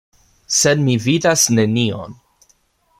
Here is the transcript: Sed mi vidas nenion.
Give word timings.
Sed 0.59 0.81
mi 0.87 0.95
vidas 1.05 1.45
nenion. 1.59 2.21